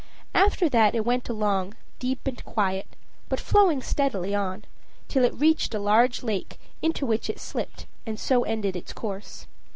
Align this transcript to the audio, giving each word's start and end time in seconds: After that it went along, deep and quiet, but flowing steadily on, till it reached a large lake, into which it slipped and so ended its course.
After 0.33 0.67
that 0.67 0.95
it 0.95 1.05
went 1.05 1.29
along, 1.29 1.75
deep 1.99 2.25
and 2.25 2.43
quiet, 2.43 2.87
but 3.29 3.39
flowing 3.39 3.83
steadily 3.83 4.33
on, 4.33 4.65
till 5.07 5.23
it 5.23 5.35
reached 5.39 5.75
a 5.75 5.79
large 5.79 6.23
lake, 6.23 6.59
into 6.81 7.05
which 7.05 7.29
it 7.29 7.39
slipped 7.39 7.85
and 8.03 8.19
so 8.19 8.41
ended 8.43 8.75
its 8.75 8.93
course. 8.93 9.45